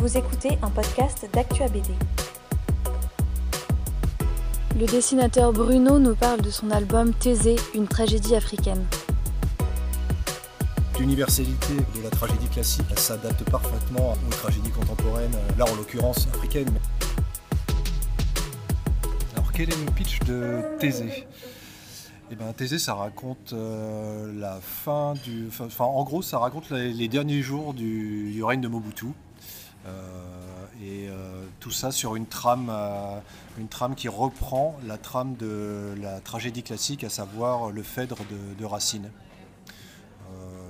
Vous 0.00 0.16
écoutez 0.16 0.56
un 0.62 0.70
podcast 0.70 1.28
d'Actua 1.30 1.68
BD. 1.68 1.90
Le 4.78 4.86
dessinateur 4.86 5.52
Bruno 5.52 5.98
nous 5.98 6.14
parle 6.14 6.40
de 6.40 6.48
son 6.48 6.70
album 6.70 7.12
Thésée, 7.12 7.56
une 7.74 7.86
tragédie 7.86 8.34
africaine. 8.34 8.82
L'universalité 10.98 11.74
de 11.74 12.02
la 12.02 12.08
tragédie 12.08 12.48
classique 12.48 12.86
s'adapte 12.98 13.44
parfaitement 13.50 14.14
aux 14.26 14.30
tragédies 14.30 14.70
contemporaines, 14.70 15.36
là 15.58 15.66
en 15.70 15.76
l'occurrence 15.76 16.26
africaines. 16.28 16.72
Alors 19.34 19.52
quel 19.52 19.68
est 19.68 19.84
le 19.84 19.92
pitch 19.92 20.20
de 20.20 20.62
Thésée? 20.78 21.26
Eh 22.32 22.36
ben, 22.36 22.52
Thésée, 22.52 22.78
ça 22.78 22.94
raconte 22.94 23.52
euh, 23.52 24.32
la 24.38 24.60
fin 24.62 25.14
du. 25.24 25.48
Enfin, 25.48 25.84
en 25.84 26.04
gros, 26.04 26.22
ça 26.22 26.38
raconte 26.38 26.70
les, 26.70 27.08
derniers 27.08 27.42
jours 27.42 27.74
du, 27.74 28.40
règne 28.44 28.60
de 28.60 28.68
Mobutu. 28.68 29.08
Euh, 29.86 30.66
et 30.82 31.08
euh, 31.08 31.44
tout 31.58 31.70
ça 31.70 31.90
sur 31.90 32.16
une 32.16 32.26
trame, 32.26 32.72
une 33.58 33.68
trame 33.68 33.94
qui 33.94 34.08
reprend 34.08 34.78
la 34.86 34.98
trame 34.98 35.36
de 35.36 35.94
la 36.00 36.20
tragédie 36.20 36.62
classique, 36.62 37.04
à 37.04 37.10
savoir 37.10 37.70
le 37.70 37.82
Phèdre 37.82 38.18
de, 38.58 38.64
Racine. 38.64 39.10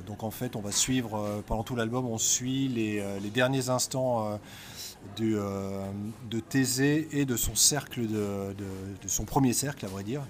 donc 0.06 0.24
en 0.24 0.30
fait, 0.30 0.56
on 0.56 0.60
va 0.60 0.72
suivre, 0.72 1.42
pendant 1.46 1.62
tout 1.62 1.76
l'album, 1.76 2.06
on 2.06 2.18
suit 2.18 2.68
les, 2.68 3.30
derniers 3.30 3.68
instants 3.68 4.38
de 5.18 6.40
Thésée 6.40 7.08
et 7.12 7.24
de 7.24 7.36
son 7.36 7.54
cercle, 7.54 8.06
de, 8.08 8.54
son 9.06 9.24
premier 9.24 9.52
cercle, 9.52 9.84
à 9.84 9.88
vrai 9.88 10.02
dire, 10.02 10.22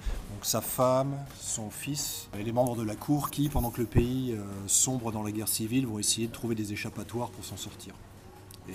sa 0.43 0.61
femme, 0.61 1.17
son 1.39 1.71
fils 1.71 2.29
et 2.39 2.43
les 2.43 2.53
membres 2.53 2.77
de 2.77 2.83
la 2.83 2.97
cour 2.97 3.31
qui, 3.31 3.49
pendant 3.49 3.71
que 3.71 3.81
le 3.81 3.87
pays 3.87 4.33
euh, 4.33 4.43
sombre 4.67 5.13
dans 5.13 5.23
la 5.23 5.33
guerre 5.33 5.49
civile, 5.49 5.87
vont 5.87 5.99
essayer 5.99 6.27
de 6.27 6.33
trouver 6.33 6.55
des 6.55 6.73
échappatoires 6.73 7.31
pour 7.31 7.45
s'en 7.45 7.57
sortir. 7.57 7.95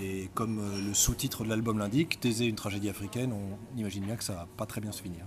Et 0.01 0.29
comme 0.33 0.59
euh, 0.59 0.81
le 0.87 0.93
sous-titre 0.93 1.43
de 1.43 1.49
l'album 1.49 1.77
l'indique, 1.77 2.19
Thésée, 2.19 2.45
une 2.45 2.55
tragédie 2.55 2.89
africaine, 2.89 3.31
on 3.33 3.77
imagine 3.77 4.05
bien 4.05 4.15
que 4.15 4.23
ça 4.23 4.33
va 4.33 4.47
pas 4.57 4.65
très 4.65 4.81
bien 4.81 4.91
se 4.91 5.01
finir. 5.01 5.25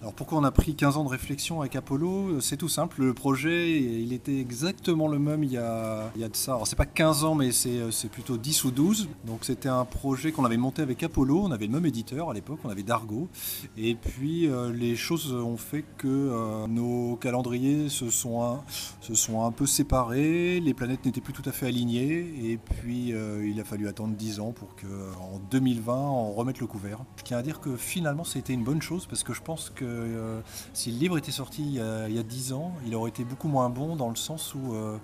Alors 0.00 0.14
pourquoi 0.14 0.38
on 0.38 0.44
a 0.44 0.52
pris 0.52 0.76
15 0.76 0.96
ans 0.96 1.02
de 1.02 1.08
réflexion 1.08 1.60
avec 1.60 1.74
Apollo? 1.74 2.40
C'est 2.40 2.56
tout 2.56 2.68
simple, 2.68 3.02
le 3.02 3.14
projet 3.14 3.80
il 3.80 4.12
était 4.12 4.38
exactement 4.38 5.08
le 5.08 5.18
même 5.18 5.42
il 5.42 5.50
y 5.50 5.56
a, 5.56 6.12
il 6.14 6.20
y 6.20 6.24
a 6.24 6.28
de 6.28 6.36
ça. 6.36 6.52
Alors 6.52 6.68
c'est 6.68 6.76
pas 6.76 6.86
15 6.86 7.24
ans 7.24 7.34
mais 7.34 7.50
c'est 7.50 8.08
plutôt 8.08 8.36
10 8.36 8.64
ou 8.64 8.70
12. 8.70 9.08
Donc 9.26 9.40
c'était 9.44 9.68
un 9.68 9.84
projet 9.84 10.30
qu'on 10.30 10.44
avait 10.44 10.56
monté 10.56 10.82
avec 10.82 11.02
Apollo, 11.02 11.42
on 11.42 11.50
avait 11.50 11.66
le 11.66 11.72
même 11.72 11.84
éditeur 11.84 12.30
à 12.30 12.34
l'époque, 12.34 12.60
on 12.62 12.68
avait 12.68 12.84
Dargo. 12.84 13.28
Et 13.76 13.96
puis 13.96 14.46
euh, 14.46 14.72
les 14.72 14.94
choses 14.94 15.32
ont 15.32 15.56
fait 15.56 15.84
que 15.96 16.06
euh, 16.06 16.68
nos 16.68 17.16
calendriers 17.16 17.88
se 17.88 18.08
sont, 18.08 18.44
un, 18.44 18.60
se 19.00 19.16
sont 19.16 19.44
un 19.44 19.50
peu 19.50 19.66
séparés, 19.66 20.60
les 20.60 20.74
planètes 20.74 21.04
n'étaient 21.06 21.20
plus 21.20 21.32
tout 21.32 21.42
à 21.44 21.50
fait 21.50 21.66
alignées 21.66 22.52
et 22.52 22.56
puis 22.56 23.12
euh, 23.12 23.44
il 23.44 23.60
a 23.60 23.64
fallu 23.64 23.88
attendre 23.88 24.14
10 24.14 24.38
ans 24.38 24.52
pour 24.52 24.76
qu'en 24.76 25.40
2020 25.50 25.92
on 25.92 26.32
remette 26.34 26.60
le 26.60 26.68
couvert. 26.68 27.00
Je 27.16 27.24
tiens 27.24 27.38
à 27.38 27.42
dire 27.42 27.58
que 27.58 27.76
finalement 27.76 28.22
c'était 28.22 28.52
une 28.52 28.62
bonne 28.62 28.80
chose 28.80 29.04
parce 29.06 29.24
que 29.24 29.34
je 29.34 29.42
pense 29.42 29.70
que 29.70 29.87
euh, 29.88 30.40
si 30.72 30.90
le 30.92 30.98
livre 30.98 31.18
était 31.18 31.32
sorti 31.32 31.62
il 31.62 31.74
y, 31.74 31.80
a, 31.80 32.22
10 32.22 32.52
ans, 32.52 32.72
il 32.86 32.94
aurait 32.94 33.10
été 33.10 33.24
beaucoup 33.24 33.48
moins 33.48 33.70
bon 33.70 33.96
dans 33.96 34.08
le 34.08 34.16
sens 34.16 34.54
où, 34.54 34.74
euh, 34.74 34.98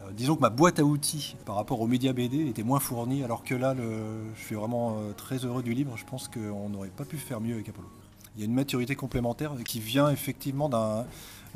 euh, 0.00 0.10
disons 0.12 0.36
que 0.36 0.40
ma 0.40 0.50
boîte 0.50 0.78
à 0.78 0.84
outils 0.84 1.36
par 1.44 1.56
rapport 1.56 1.80
aux 1.80 1.86
médias 1.86 2.12
BD 2.12 2.48
était 2.48 2.62
moins 2.62 2.80
fournie, 2.80 3.22
alors 3.22 3.44
que 3.44 3.54
là, 3.54 3.74
je 3.76 4.42
suis 4.44 4.54
vraiment 4.54 4.96
très 5.16 5.38
heureux 5.38 5.62
du 5.62 5.74
livre. 5.74 5.96
Je 5.96 6.04
pense 6.04 6.28
qu'on 6.28 6.68
n'aurait 6.68 6.88
pas 6.88 7.04
pu 7.04 7.16
faire 7.16 7.40
mieux 7.40 7.54
avec 7.54 7.68
Apollo. 7.68 7.88
Il 8.36 8.40
y 8.40 8.42
a 8.42 8.46
une 8.46 8.54
maturité 8.54 8.96
complémentaire 8.96 9.52
qui 9.64 9.78
vient 9.78 10.10
effectivement 10.10 10.68
d'un 10.68 11.06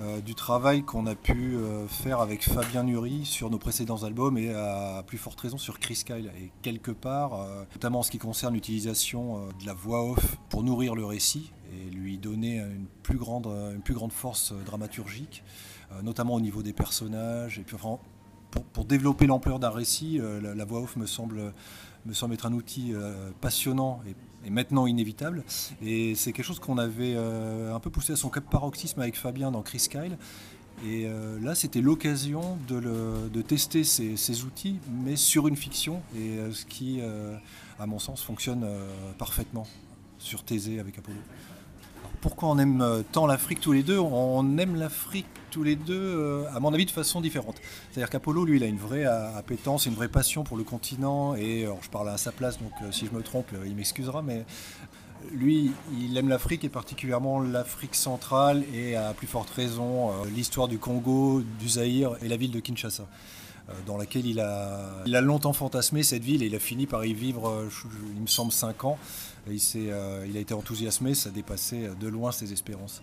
euh, 0.01 0.21
du 0.21 0.37
travail 0.37 0.85
qu'on 0.85 1.07
a 1.07 1.17
pu 1.17 1.57
euh, 1.57 1.89
faire 1.89 2.21
avec 2.21 2.45
Fabien 2.45 2.85
Nury 2.85 3.25
sur 3.25 3.51
nos 3.51 3.59
précédents 3.59 4.05
albums 4.05 4.39
et 4.39 4.55
à 4.55 5.03
plus 5.05 5.19
forte 5.19 5.41
raison 5.41 5.59
sur 5.59 5.81
Chris 5.81 6.03
Kyle. 6.07 6.31
Et 6.41 6.53
quelque 6.63 6.93
part, 6.93 7.35
euh, 7.35 7.65
notamment 7.73 7.99
en 7.99 8.03
ce 8.05 8.13
qui 8.13 8.19
concerne 8.19 8.55
l'utilisation 8.55 9.49
de 9.61 9.67
la 9.67 9.75
voix 9.75 10.09
off 10.09 10.37
pour 10.51 10.63
nourrir 10.63 10.95
le 10.95 11.05
récit 11.05 11.51
et 11.73 11.91
lui 11.91 12.17
donner 12.17 12.59
une 12.59 12.87
plus 13.03 13.19
grande, 13.19 13.47
une 13.47 13.83
plus 13.83 13.95
grande 13.95 14.13
force 14.13 14.53
dramaturgique, 14.65 15.43
notamment 16.03 16.35
au 16.35 16.41
niveau 16.41 16.63
des 16.63 16.73
personnages. 16.73 17.59
Et 17.59 17.63
puis, 17.63 17.77
pour, 18.73 18.85
développer 18.85 19.27
l'ampleur 19.27 19.59
d'un 19.59 19.71
récit, 19.71 20.21
la, 20.43 20.65
voix 20.65 20.81
off 20.81 20.97
me 20.97 21.07
semble, 21.07 21.53
me 22.07 22.15
semble 22.15 22.35
être 22.35 22.47
un 22.47 22.53
outil 22.53 22.95
passionnant 23.41 24.01
et 24.09 24.15
et 24.45 24.51
maintenant 24.51 24.87
inévitable. 24.87 25.45
Et 25.83 26.15
c'est 26.15 26.33
quelque 26.33 26.47
chose 26.47 26.61
qu'on 26.61 26.79
avait 26.79 27.15
euh, 27.17 27.75
un 27.75 27.81
peu 27.81 27.91
poussé 27.91 28.13
à 28.13 28.17
son 28.17 28.31
paroxysme 28.31 29.01
avec 29.01 29.17
Fabien 29.17 29.51
dans 29.51 29.63
Chris 29.63 29.87
Kyle. 29.91 30.17
Et 30.87 31.07
euh, 31.07 31.41
là, 31.41 31.57
c'était 31.57 31.81
l'occasion 31.81 32.57
de, 32.69 33.43
tester 33.43 33.83
ces, 33.83 34.45
outils, 34.45 34.79
mais 35.03 35.17
sur 35.17 35.49
une 35.49 35.57
fiction, 35.57 36.03
et 36.17 36.39
euh, 36.39 36.53
ce 36.53 36.65
qui, 36.65 37.01
à 37.79 37.87
mon 37.87 37.99
sens, 37.99 38.23
fonctionne 38.23 38.67
parfaitement 39.19 39.67
sur 40.19 40.45
Thésée 40.45 40.79
avec 40.79 40.99
Apollo 40.99 41.19
pourquoi 42.21 42.49
on 42.49 42.59
aime 42.59 42.81
euh, 42.81 43.03
tant 43.13 43.27
l'Afrique 43.27 43.61
tous 43.61 43.73
les 43.73 43.83
deux 43.83 43.99
On 43.99 44.59
aime 44.59 44.77
l'Afrique 44.77 45.27
tous 45.51 45.63
les 45.63 45.77
deux, 45.77 45.95
euh, 45.95 46.45
à 46.55 46.61
mon 46.61 46.75
avis, 46.75 46.85
de 46.85 46.91
façon 46.91 47.21
différente. 47.21 47.57
C'est-à-dire 47.91 48.11
qu'Apollo, 48.11 48.45
lui, 48.45 48.57
il 48.57 48.63
a 48.63 48.67
une 48.67 48.79
vraie 48.79 49.05
appétence, 49.05 49.87
une 49.87 49.95
vraie 49.95 50.09
passion 50.09 50.45
pour 50.45 50.57
le 50.57 50.65
continent, 50.65 51.35
et 51.35 51.67
je 51.83 51.89
parle 51.89 52.09
à 52.11 52.19
sa 52.19 52.33
place, 52.33 52.59
donc 52.59 52.73
euh, 52.83 52.93
si 52.93 53.07
je 53.07 53.13
me 53.13 53.23
trompe, 53.23 53.51
il 53.65 53.75
m'excusera, 53.75 54.23
mais 54.23 54.45
lui, 55.33 55.73
il 56.01 56.17
aime 56.17 56.29
l'Afrique 56.29 56.65
et 56.65 56.69
particulièrement 56.69 57.41
l'Afrique 57.41 57.95
centrale 57.95 58.63
et 58.73 58.95
à 58.95 59.15
plus 59.15 59.27
forte 59.27 59.51
raison 59.51 60.13
l'histoire 60.33 60.69
du 60.69 60.79
Congo, 60.79 61.43
du 61.59 61.69
Zaïre 61.69 62.17
et 62.23 62.29
la 62.29 62.37
ville 62.37 62.53
de 62.53 62.61
Kinshasa 62.61 63.05
dans 63.87 63.97
laquelle 63.97 64.27
il 64.27 64.41
a, 64.41 65.03
il 65.07 65.15
a 65.15 65.21
longtemps 65.21 65.53
fantasmé 65.53 66.03
cette 66.03 66.25
ville 66.25 66.43
et 66.43 66.47
il 66.47 66.55
a 66.55 66.59
fini 66.59 66.87
par 66.87 67.05
y 67.05 67.13
vivre, 67.13 67.67
il 68.15 68.23
me 68.23 68.27
semble, 68.27 68.53
5 68.53 68.85
ans. 68.85 68.99
Euh, 69.77 70.27
il, 70.29 70.37
a 70.37 70.41
été 70.41 70.55
enthousiasmé, 70.55 71.15
ça 71.15 71.31
dépassait 71.31 71.91
de 71.99 72.09
loin 72.09 72.33
ses 72.33 72.53
espérances. 72.53 73.03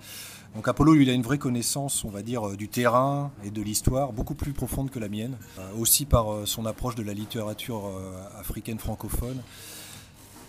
Donc 0.55 0.67
Apollo, 0.67 0.95
il 0.95 1.09
a 1.09 1.13
une 1.13 1.21
vraie 1.21 1.37
connaissance, 1.37 2.03
on 2.05 2.09
va 2.09 2.21
dire, 2.21 2.47
euh, 2.47 2.55
du 2.55 2.69
terrain 2.69 3.31
et 3.43 3.51
de 3.51 3.61
l'histoire, 3.61 4.13
beaucoup 4.13 4.35
plus 4.35 4.53
profonde 4.53 4.89
que 4.89 4.99
la 4.99 5.09
mienne, 5.09 5.37
euh, 5.59 5.61
aussi 5.77 6.05
par 6.05 6.47
son 6.47 6.65
approche 6.65 6.95
de 6.95 7.03
la 7.03 7.13
littérature 7.13 7.91
africaine 8.37 8.79
francophone. 8.79 9.41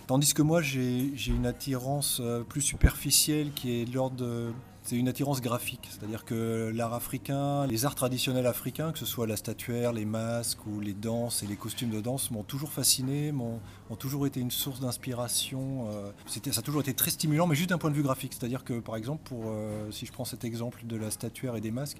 Tandis 0.05 0.33
que 0.33 0.41
moi, 0.41 0.61
j'ai 0.61 1.11
une 1.27 1.45
attirance 1.45 2.21
plus 2.47 2.61
superficielle 2.61 3.51
qui 3.53 3.81
est 3.81 3.85
de 3.85 3.93
l'ordre 3.93 4.15
de 4.15 4.51
c'est 4.87 4.95
une 4.95 5.09
attirance 5.09 5.41
graphique. 5.41 5.89
C'est-à-dire 5.89 6.23
que 6.23 6.71
l'art 6.73 6.93
africain, 6.93 7.67
les 7.67 7.85
arts 7.85 7.95
traditionnels 7.95 8.47
africains, 8.47 8.93
que 8.93 8.99
ce 8.99 9.05
soit 9.05 9.27
la 9.27 9.35
statuaire, 9.35 9.91
les 9.91 10.05
masques 10.05 10.65
ou 10.65 10.79
les 10.79 10.93
danses 10.93 11.43
et 11.43 11.45
les 11.45 11.57
costumes 11.57 11.89
de 11.89 11.99
danse, 11.99 12.31
m'ont 12.31 12.43
toujours 12.43 12.71
fasciné, 12.71 13.33
m'ont 13.33 13.59
toujours 13.99 14.25
été 14.27 14.39
une 14.39 14.49
source 14.49 14.79
d'inspiration. 14.79 15.89
Euh, 15.91 16.11
ça 16.25 16.59
a 16.59 16.61
toujours 16.61 16.79
été 16.79 16.93
très 16.93 17.11
stimulant, 17.11 17.47
mais 17.47 17.55
juste 17.55 17.71
d'un 17.71 17.77
point 17.77 17.89
de 17.89 17.95
vue 17.95 18.01
graphique. 18.01 18.31
C'est-à-dire 18.33 18.63
que, 18.63 18.79
par 18.79 18.95
exemple, 18.95 19.33
euh, 19.33 19.91
si 19.91 20.05
je 20.05 20.13
prends 20.13 20.23
cet 20.23 20.45
exemple 20.45 20.85
de 20.85 20.95
la 20.95 21.11
statuaire 21.11 21.57
et 21.57 21.61
des 21.61 21.71
masques, 21.71 21.99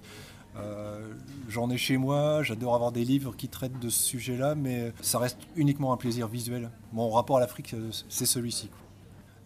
euh, 0.56 1.12
J'en 1.48 1.70
ai 1.70 1.76
chez 1.76 1.98
moi, 1.98 2.42
j'adore 2.42 2.74
avoir 2.74 2.90
des 2.90 3.04
livres 3.04 3.36
qui 3.36 3.48
traitent 3.48 3.78
de 3.78 3.90
ce 3.90 4.02
sujet-là, 4.02 4.54
mais 4.54 4.92
ça 5.02 5.18
reste 5.18 5.38
uniquement 5.56 5.92
un 5.92 5.96
plaisir 5.96 6.26
visuel. 6.26 6.70
Mon 6.92 7.10
rapport 7.10 7.36
à 7.36 7.40
l'Afrique, 7.40 7.76
c'est 8.08 8.26
celui-ci. 8.26 8.70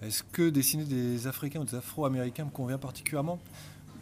Est-ce 0.03 0.23
que 0.25 0.51
dessiner 0.51 0.85
des 0.85 1.27
Africains 1.27 1.61
ou 1.61 1.65
des 1.65 1.77
Afro-Américains 1.77 2.45
me 2.45 2.51
convient 2.51 2.79
particulièrement? 2.79 3.39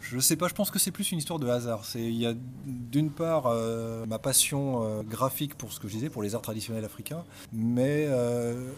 Je 0.01 0.15
ne 0.15 0.21
sais 0.21 0.35
pas, 0.35 0.47
je 0.47 0.55
pense 0.55 0.71
que 0.71 0.79
c'est 0.79 0.91
plus 0.91 1.11
une 1.11 1.19
histoire 1.19 1.37
de 1.37 1.47
hasard. 1.47 1.83
Il 1.93 2.15
y 2.15 2.25
a 2.25 2.33
d'une 2.65 3.11
part 3.11 3.45
euh, 3.45 4.05
ma 4.07 4.17
passion 4.17 4.83
euh, 4.83 5.03
graphique 5.03 5.55
pour 5.55 5.71
ce 5.71 5.79
que 5.79 5.87
je 5.87 5.93
disais, 5.93 6.09
pour 6.09 6.23
les 6.23 6.33
arts 6.33 6.41
traditionnels 6.41 6.85
africains, 6.85 7.23
mais 7.53 8.07
euh, 8.09 8.71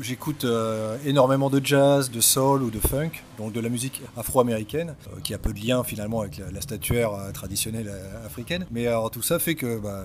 J'écoute 0.00 0.44
euh, 0.44 0.98
énormément 1.06 1.50
de 1.50 1.64
jazz, 1.64 2.10
de 2.10 2.20
soul 2.20 2.64
ou 2.64 2.70
de 2.70 2.80
funk, 2.80 3.10
donc 3.38 3.52
de 3.52 3.60
la 3.60 3.68
musique 3.68 4.02
afro-américaine, 4.16 4.96
euh, 5.06 5.20
qui 5.22 5.34
a 5.34 5.38
peu 5.38 5.52
de 5.52 5.64
lien 5.64 5.84
finalement 5.84 6.22
avec 6.22 6.42
la, 6.52 6.60
statuaire 6.60 7.12
euh, 7.12 7.30
traditionnelle 7.30 7.92
africaine. 8.26 8.66
Mais 8.72 8.88
alors 8.88 9.12
tout 9.12 9.22
ça 9.22 9.38
fait 9.38 9.54
que 9.54 9.78
bah, 9.78 10.04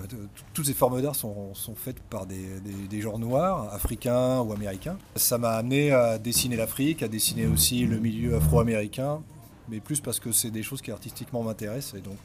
toutes 0.54 0.66
ces 0.66 0.74
formes 0.74 1.02
d'art 1.02 1.16
sont, 1.16 1.52
faites 1.74 1.98
par 1.98 2.26
des, 2.26 3.00
genres 3.00 3.18
noirs, 3.18 3.68
africains 3.72 4.40
ou 4.40 4.52
américains. 4.52 4.96
Ça 5.16 5.38
m'a 5.38 5.52
amené 5.52 5.90
à 5.90 6.18
dessiner 6.18 6.56
l'Afrique, 6.56 7.02
à 7.02 7.08
dessiner 7.08 7.46
aussi 7.48 7.84
le 7.86 7.98
milieu 7.98 8.36
afro-américain 8.36 9.20
mais 9.68 9.78
plus 9.78 10.00
parce 10.00 10.18
que 10.18 10.32
c'est 10.32 10.50
des 10.50 10.64
choses 10.64 10.82
qui 10.82 10.90
artistiquement 10.90 11.44
m'intéressent. 11.44 11.94
Et 11.94 12.00
donc, 12.00 12.18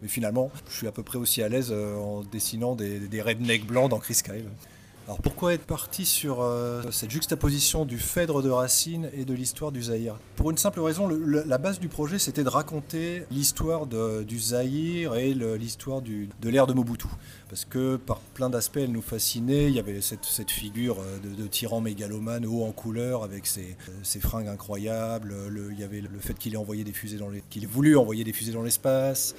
mais 0.00 0.06
finalement, 0.06 0.52
je 0.68 0.76
suis 0.76 0.86
à 0.86 0.92
peu 0.92 1.02
près 1.02 1.18
aussi 1.18 1.42
à 1.42 1.48
l'aise 1.48 1.72
en 1.72 2.22
dessinant 2.22 2.76
des, 2.76 3.00
des 3.00 3.20
rednecks 3.20 3.66
blancs 3.66 3.90
dans 3.90 3.98
Chris 3.98 4.20
Kyle. 4.24 4.46
Alors 5.06 5.20
pourquoi 5.20 5.52
être 5.52 5.66
parti 5.66 6.06
sur 6.06 6.40
euh, 6.40 6.82
cette 6.90 7.10
juxtaposition 7.10 7.84
du 7.84 7.98
Phèdre 7.98 8.42
de 8.42 8.48
Racine 8.48 9.10
et 9.12 9.26
de 9.26 9.34
l'histoire 9.34 9.70
du 9.70 9.82
Zaïre? 9.82 10.16
Pour 10.36 10.50
une 10.50 10.56
simple 10.56 10.80
raison, 10.80 11.08
la 11.08 11.58
base 11.58 11.78
du 11.78 11.88
projet 11.88 12.18
c'était 12.18 12.42
de 12.42 12.48
raconter 12.48 13.24
l'histoire 13.30 13.86
du 13.86 14.38
Zaïre 14.38 15.16
et 15.16 15.34
l'histoire 15.34 16.00
de 16.00 16.48
l'ère 16.48 16.66
de 16.66 16.72
Mobutu. 16.72 17.06
Parce 17.50 17.66
que 17.66 17.96
par 17.96 18.18
plein 18.18 18.48
d'aspects 18.48 18.78
elle 18.78 18.92
nous 18.92 19.02
fascinait, 19.02 19.66
il 19.66 19.74
y 19.74 19.78
avait 19.78 20.00
cette, 20.00 20.50
figure 20.50 20.96
euh, 21.00 21.18
de, 21.18 21.46
tyran 21.48 21.82
mégalomane 21.82 22.46
haut 22.46 22.64
en 22.64 22.72
couleur 22.72 23.24
avec 23.24 23.46
ses, 23.46 23.76
fringues 24.20 24.48
incroyables, 24.48 25.34
il 25.70 25.78
y 25.78 25.84
avait 25.84 26.00
le 26.00 26.18
fait 26.18 26.32
qu'il 26.38 26.54
ait, 26.54 26.56
envoyé 26.56 26.82
des 26.82 26.92
fusées 26.92 27.18
dans 27.18 27.30
qu'il 27.50 27.64
ait 27.64 27.66
voulu 27.66 27.98
envoyer 27.98 28.24
des 28.24 28.32
fusées 28.32 28.52
dans 28.52 28.62
l'espace. 28.62 29.34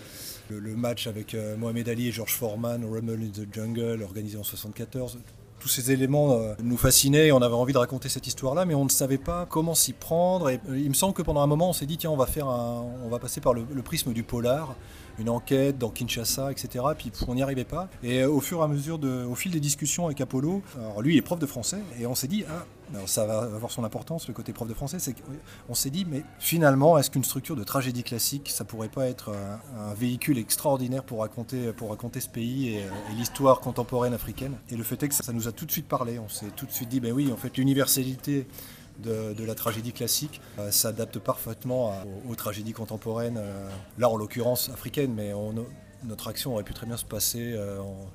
Le, 0.49 0.75
match 0.75 1.07
avec 1.07 1.33
euh, 1.33 1.57
Mohamed 1.57 1.89
Ali 1.89 2.09
et 2.09 2.11
George 2.11 2.35
Foreman, 2.35 2.85
Rumble 2.85 3.19
in 3.23 3.29
the 3.29 3.51
Jungle, 3.51 4.03
organisé 4.03 4.37
en 4.37 4.43
74 4.43 5.17
tous 5.65 5.69
ces 5.69 5.91
éléments 5.91 6.39
nous 6.61 6.77
fascinaient 6.77 7.25
et 7.25 7.31
on 7.31 7.41
avait 7.41 7.55
envie 7.55 7.73
de 7.73 7.79
raconter 7.79 8.07
cette 8.07 8.27
histoire-là, 8.27 8.65
mais 8.65 8.75
on 8.75 8.85
ne 8.85 8.89
savait 8.89 9.17
pas 9.17 9.47
comment 9.49 9.73
s'y 9.73 9.93
prendre. 9.93 10.51
Et 10.51 10.59
il 10.67 10.89
me 10.89 10.93
semble 10.93 11.15
que 11.15 11.23
pendant 11.23 11.41
un 11.41 11.47
moment, 11.47 11.69
on 11.69 11.73
s'est 11.73 11.87
dit 11.87 11.97
tiens, 11.97 12.11
on 12.11 12.15
va 12.15 12.27
faire 12.27 12.45
on 12.45 13.09
va 13.09 13.17
passer 13.17 13.41
par 13.41 13.55
le, 13.55 13.63
prisme 13.83 14.13
du 14.13 14.21
polar 14.21 14.75
une 15.17 15.27
enquête 15.27 15.79
dans 15.79 15.89
Kinshasa, 15.89 16.51
etc. 16.51 16.85
Puis 16.95 17.11
on 17.27 17.33
n'y 17.33 17.41
arrivait 17.41 17.63
pas. 17.63 17.89
Et 18.03 18.25
au 18.25 18.41
fur 18.41 18.59
et 18.59 18.63
à 18.63 18.67
mesure, 18.67 18.99
de, 18.99 19.25
au 19.25 19.33
fil 19.33 19.51
des 19.51 19.59
discussions 19.59 20.05
avec 20.05 20.21
Apollo, 20.21 20.61
alors 20.77 21.01
lui 21.01 21.17
est 21.17 21.23
prof 21.23 21.39
de 21.39 21.47
français, 21.47 21.79
et 21.99 22.05
on 22.05 22.13
s'est 22.13 22.27
dit, 22.27 22.43
ah, 22.47 22.65
ça 23.05 23.25
va 23.25 23.39
avoir 23.39 23.71
son 23.71 23.83
importance, 23.83 24.27
le 24.27 24.33
côté 24.33 24.53
prof 24.53 24.67
de 24.67 24.73
français, 24.73 24.99
c'est 24.99 25.13
qu'on 25.13 25.73
s'est 25.73 25.89
dit, 25.89 26.05
mais 26.05 26.23
finalement, 26.39 26.97
est-ce 26.97 27.09
qu'une 27.09 27.23
structure 27.23 27.55
de 27.55 27.63
tragédie 27.63 28.03
classique, 28.03 28.49
ça 28.49 28.63
pourrait 28.63 28.89
pas 28.89 29.07
être 29.07 29.31
un, 29.31 29.93
véhicule 29.93 30.37
extraordinaire 30.37 31.03
pour 31.03 31.21
raconter, 31.21 31.71
pour 31.73 31.89
raconter 31.89 32.19
ce 32.19 32.29
pays 32.29 32.75
et, 32.75 32.83
l'histoire 33.17 33.59
contemporaine 33.59 34.13
africaine? 34.13 34.55
Et 34.69 34.75
le 34.75 34.83
fait 34.83 35.01
est 35.03 35.09
que 35.09 35.15
ça, 35.15 35.31
nous 35.33 35.47
a 35.47 35.51
tout 35.51 35.65
de 35.65 35.71
suite 35.71 35.87
parlé, 35.87 36.19
on 36.19 36.29
s'est 36.29 36.51
tout 36.55 36.65
de 36.65 36.71
suite 36.71 36.89
dit, 36.89 36.99
ben 36.99 37.11
oui, 37.11 37.31
en 37.31 37.37
fait, 37.37 37.57
l'universalité 37.57 38.47
de, 38.99 39.43
la 39.43 39.55
tragédie 39.55 39.91
classique 39.91 40.41
euh, 40.59 40.71
s'adapte 40.71 41.19
parfaitement 41.19 41.93
aux, 42.29 42.35
tragédies 42.35 42.73
contemporaines, 42.73 43.37
euh, 43.37 43.69
là 43.97 44.09
en 44.09 44.15
l'occurrence 44.15 44.69
africaines, 44.69 45.13
mais 45.13 45.33
notre 46.05 46.27
action 46.27 46.53
aurait 46.53 46.63
pu 46.63 46.73
très 46.73 46.85
bien 46.85 46.97
se 46.97 47.05
passer 47.05 47.53
euh, 47.53 47.79
en, 47.79 47.83
euh, 47.83 48.05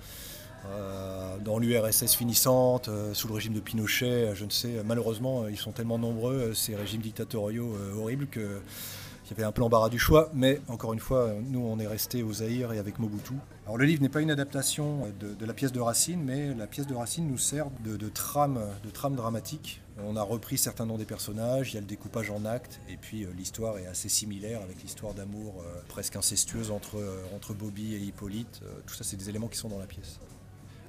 dans 1.41 1.59
l'URSS 1.59 2.15
finissante, 2.15 2.89
euh, 2.89 3.15
sous 3.15 3.29
le 3.29 3.35
régime 3.35 3.55
de 3.55 3.61
Pinochet, 3.61 4.07
euh, 4.07 4.35
je 4.35 4.45
ne 4.45 4.51
sais, 4.51 4.83
malheureusement, 4.85 5.49
ils 5.49 5.57
sont 5.57 5.73
tellement 5.73 5.99
nombreux, 5.99 6.55
ces 6.55 6.77
régimes 6.77 7.01
dictatoriaux 7.01 7.77
horribles, 7.97 8.27
qu'il 8.29 8.43
y 8.43 9.33
avait 9.33 9.45
un 9.45 9.53
peu 9.53 9.62
l'embarras 9.62 9.89
du 9.89 9.99
choix. 9.99 10.31
Mais 10.35 10.61
encore 10.69 10.93
une 10.93 11.01
fois, 11.01 11.33
nous, 11.49 11.61
on 11.61 11.79
est 11.79 11.87
resté 11.87 12.23
au 12.23 12.33
Zaïre 12.33 12.73
et 12.73 12.79
avec 12.79 12.99
Mobutu. 12.99 13.35
Alors 13.65 13.79
le 13.79 13.85
livre 13.85 14.03
n'est 14.03 14.09
pas 14.09 14.21
une 14.21 14.31
adaptation 14.31 15.07
de, 15.21 15.47
la 15.47 15.55
pièce 15.55 15.73
de 15.73 15.81
Racine, 15.81 16.23
mais 16.23 16.55
la 16.55 16.67
pièce 16.67 16.87
de 16.87 16.95
Racine 16.95 17.29
nous 17.29 17.39
sert 17.39 17.67
de, 17.85 17.97
de, 17.97 18.09
trame, 18.09 18.61
de 18.85 18.91
trame 18.91 19.15
dramatique. 19.15 19.81
On 20.05 20.17
a 20.17 20.23
repris 20.23 20.59
certains 20.59 20.87
noms 20.87 20.97
des 20.97 21.05
personnages, 21.05 21.73
il 21.73 21.75
y 21.75 21.79
a 21.79 21.81
le 21.81 21.87
découpage 21.87 22.31
en 22.31 22.45
actes, 22.47 22.81
et 22.89 22.97
puis 22.97 23.27
l'histoire 23.37 23.79
est 23.79 23.87
assez 23.87 24.09
similaire 24.09 24.63
avec 24.63 24.83
l'histoire 24.83 25.15
d'amour 25.15 25.63
presque 25.89 26.17
incestueuse 26.17 26.71
entre, 26.71 26.97
entre 27.37 27.53
Bobby 27.53 27.95
et 27.95 27.99
Hippolyte. 27.99 28.63
tout 28.87 28.95
ça, 28.95 29.05
c'est 29.05 29.17
des 29.17 29.29
éléments 29.29 29.49
qui 29.49 29.59
sont 29.59 29.69
dans 29.69 29.79
la 29.79 29.87
pièce. 29.87 30.19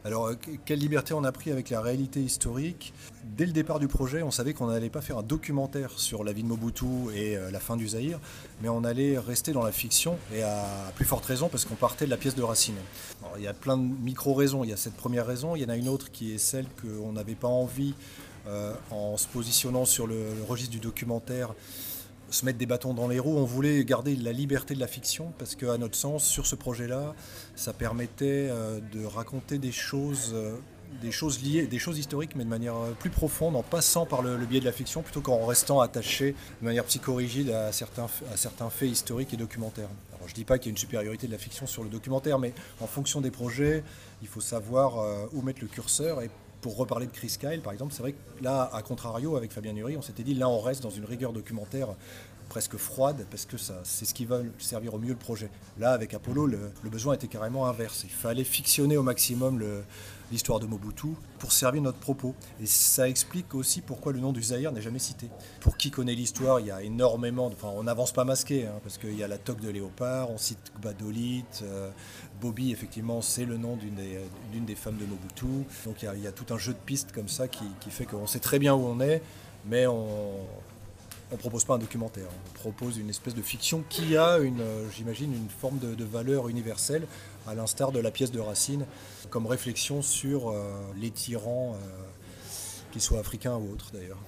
Alors, 0.03 0.27
euh, 0.27 0.36
quelle 0.65 0.80
liberté 0.80 1.13
on 1.13 1.24
a 1.24 1.31
pris 1.31 1.51
avec 1.51 1.69
la 1.69 1.80
réalité 1.80 2.21
historique? 2.21 2.94
Dès 3.24 3.45
le 3.45 3.51
départ 3.51 3.80
du 3.80 3.88
projet, 3.88 4.24
on 4.24 4.31
savait 4.31 4.53
qu'on 4.53 4.68
n'allait 4.68 4.89
pas 4.89 5.01
faire 5.01 5.19
un 5.19 5.24
documentaire 5.24 5.92
sur 5.98 6.24
la 6.24 6.33
vie 6.33 6.42
de 6.42 6.48
Mobutu 6.48 6.86
et 7.13 7.38
euh, 7.38 7.51
la 7.51 7.59
fin 7.59 7.77
du 7.77 7.88
Zaïre, 7.88 8.19
mais 8.62 8.69
on 8.69 8.83
allait 8.83 9.19
rester 9.19 9.51
dans 9.51 9.63
la 9.63 9.71
fiction, 9.71 10.18
et 10.33 10.42
à 10.42 10.92
plus 10.95 11.06
forte 11.06 11.25
raison 11.25 11.50
parce 11.50 11.65
qu'on 11.65 11.75
partait 11.75 12.06
de 12.06 12.09
la 12.09 12.18
pièce 12.18 12.36
de 12.36 12.42
Racine. 12.42 12.75
il 13.38 13.44
y 13.44 13.48
a 13.48 13.53
plein 13.53 13.77
de 13.77 13.83
micro-raisons. 13.83 14.63
Il 14.63 14.71
y 14.71 14.74
a 14.74 14.77
cette 14.77 14.95
première 14.95 15.27
raison, 15.27 15.56
il 15.56 15.62
y 15.62 15.65
en 15.65 15.69
a 15.69 15.77
une 15.77 15.88
autre 15.88 16.12
qui 16.12 16.33
est 16.33 16.39
celle 16.39 16.65
qu'on 16.81 17.13
n'avait 17.13 17.36
pas 17.36 17.48
envie, 17.48 17.94
euh, 18.48 18.74
en 18.89 19.18
se 19.18 19.27
positionnant 19.27 19.86
sur 19.86 20.07
le 20.07 20.33
registre 20.48 20.71
du 20.71 20.80
documentaire, 20.80 21.53
se 22.31 22.45
mettre 22.45 22.57
des 22.57 22.65
bâtons 22.65 22.93
dans 22.93 23.07
les 23.07 23.19
roues. 23.19 23.37
On 23.37 23.45
voulait 23.45 23.83
garder 23.83 24.15
la 24.15 24.31
liberté 24.31 24.73
de 24.73 24.79
la 24.79 24.87
fiction 24.87 25.33
parce 25.37 25.55
qu'à 25.55 25.77
notre 25.77 25.95
sens, 25.95 26.25
sur 26.25 26.47
ce 26.47 26.55
projet-là, 26.55 27.13
ça 27.55 27.73
permettait 27.73 28.47
euh, 28.49 28.79
de 28.91 29.05
raconter 29.05 29.57
des 29.57 29.71
choses, 29.71 30.31
euh, 30.33 30.55
des 31.01 31.11
choses 31.11 31.43
liées, 31.43 31.67
des 31.67 31.79
choses 31.79 31.99
historiques, 31.99 32.35
mais 32.35 32.45
de 32.45 32.49
manière 32.49 32.75
euh, 32.75 32.91
plus 32.97 33.09
profonde, 33.09 33.55
en 33.55 33.63
passant 33.63 34.05
par 34.05 34.21
le, 34.21 34.37
biais 34.37 34.61
de 34.61 34.65
la 34.65 34.71
fiction, 34.71 35.01
plutôt 35.01 35.21
qu'en 35.21 35.45
restant 35.45 35.81
attaché 35.81 36.33
de 36.61 36.65
manière 36.65 36.85
psychorigide 36.85 37.49
à 37.49 37.71
certains, 37.71 38.07
faits 38.69 38.89
historiques 38.89 39.33
et 39.33 39.37
documentaires. 39.37 39.89
Je 40.25 40.31
ne 40.31 40.35
dis 40.35 40.45
pas 40.45 40.59
qu'il 40.59 40.67
y 40.67 40.69
a 40.69 40.73
une 40.73 40.77
supériorité 40.77 41.27
de 41.27 41.31
la 41.31 41.39
fiction 41.39 41.65
sur 41.65 41.83
le 41.83 41.89
documentaire, 41.89 42.37
mais 42.39 42.53
en 42.79 42.87
fonction 42.87 43.21
des 43.21 43.31
projets, 43.31 43.83
il 44.21 44.27
faut 44.27 44.39
savoir 44.39 45.03
où 45.33 45.41
mettre 45.41 45.61
le 45.61 45.67
curseur 45.67 46.21
et 46.21 46.29
pour 46.61 46.77
reparler 46.77 47.07
de 47.07 47.11
Chris 47.11 47.35
Kyle, 47.39 47.61
par 47.61 47.73
exemple, 47.73 47.93
c'est 47.93 48.01
vrai 48.01 48.13
que 48.13 48.43
là, 48.43 48.69
à 48.71 48.81
contrario, 48.81 49.35
avec 49.35 49.51
Fabien 49.51 49.73
Nury, 49.73 49.97
on 49.97 50.01
s'était 50.01 50.23
dit, 50.23 50.35
là, 50.35 50.47
on 50.47 50.59
reste 50.59 50.83
dans 50.83 50.89
une 50.89 51.05
rigueur 51.05 51.33
documentaire 51.33 51.87
presque 52.51 52.75
froide, 52.75 53.25
parce 53.31 53.45
que 53.45 53.56
c'est 53.56 54.03
ce 54.03 54.13
qui 54.13 54.25
va 54.25 54.42
servir 54.59 54.94
au 54.94 54.98
mieux 54.98 55.12
le 55.12 55.15
projet. 55.15 55.50
Là, 55.80 55.94
avec 55.94 56.13
Apollo, 56.13 56.48
le, 56.48 56.89
besoin 56.92 57.13
était 57.13 57.30
carrément 57.30 57.65
inverse. 57.65 58.01
Il 58.03 58.09
fallait 58.09 58.44
fictionner 58.44 58.98
au 58.98 59.03
maximum 59.03 59.63
l'histoire 60.33 60.59
de 60.59 60.65
Mobutu 60.65 61.07
pour 61.39 61.53
servir 61.53 61.81
notre 61.81 62.00
propos. 62.00 62.36
Et 62.62 62.65
ça 62.65 63.07
explique 63.07 63.56
aussi 63.56 63.80
pourquoi 63.80 64.12
le 64.12 64.19
nom 64.19 64.33
du 64.33 64.44
Zaïre 64.44 64.74
n'est 64.74 64.81
jamais 64.81 65.00
cité. 65.00 65.30
Pour 65.62 65.77
qui 65.77 65.92
connaît 65.92 66.13
l'histoire, 66.13 66.59
il 66.59 66.65
y 66.65 66.71
a 66.71 66.81
énormément, 66.81 67.45
enfin 67.48 67.69
on 67.74 67.83
n'avance 67.83 68.12
pas 68.12 68.25
masqué, 68.25 68.68
hein, 68.68 68.81
parce 68.83 68.98
qu'il 68.98 69.15
y 69.15 69.24
a 69.24 69.30
la 69.30 69.38
toque 69.38 69.62
de 69.62 69.69
léopard, 69.69 70.30
on 70.30 70.38
cite 70.38 70.74
Gbadolit, 70.81 71.45
euh, 71.62 71.89
Bobby, 72.42 72.74
effectivement, 72.74 73.21
c'est 73.21 73.45
le 73.45 73.56
nom 73.56 73.77
d'une 73.77 74.65
des, 74.65 74.75
femmes 74.75 74.98
de 74.98 75.06
Mobutu. 75.06 75.65
Donc 75.86 76.03
il 76.03 76.21
y, 76.21 76.27
a, 76.27 76.31
tout 76.33 76.53
un 76.53 76.57
jeu 76.57 76.74
de 76.74 76.80
pistes 76.80 77.13
comme 77.13 77.30
ça 77.30 77.48
qui 77.48 77.89
fait 77.89 78.06
qu'on 78.06 78.27
sait 78.27 78.39
très 78.39 78.59
bien 78.59 78.74
où 78.74 78.86
on 78.86 79.00
est, 79.00 79.21
mais 79.65 79.88
on, 79.88 80.33
on 81.31 81.37
propose 81.37 81.63
pas 81.63 81.75
un 81.75 81.79
documentaire, 81.79 82.27
on 82.49 82.53
propose 82.59 82.97
une 82.97 83.09
espèce 83.09 83.33
de 83.33 83.41
fiction 83.41 83.83
qui 83.89 84.17
a, 84.17 84.35
euh, 84.35 84.89
j'imagine, 84.95 85.33
une 85.33 85.49
forme 85.49 85.79
de, 85.79 86.03
valeur 86.03 86.49
universelle, 86.49 87.07
à 87.47 87.55
l'instar 87.55 87.91
de 87.91 87.99
la 87.99 88.11
pièce 88.11 88.31
de 88.31 88.39
Racine, 88.39 88.85
comme 89.29 89.47
réflexion 89.47 90.01
sur 90.01 90.49
euh, 90.49 90.71
les 90.99 91.09
tyrans, 91.09 91.75
euh, 91.75 91.87
qu'ils 92.91 93.01
soient 93.01 93.19
africains 93.19 93.55
ou 93.55 93.71
autres 93.71 93.91
d'ailleurs. 93.93 94.19